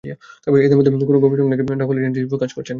এদের 0.59 0.77
মধ্যে 0.77 0.91
কোনো 0.91 1.05
কোনো 1.09 1.19
গবেষক 1.23 1.47
নাকি 1.51 1.63
ডাবল 1.81 1.95
এজেন্ট 1.97 2.15
হিসেবেও 2.17 2.41
কাজ 2.43 2.51
করেছেন। 2.53 2.69